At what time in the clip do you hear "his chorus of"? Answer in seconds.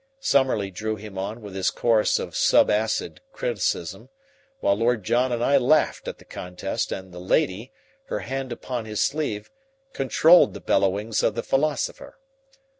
1.53-2.33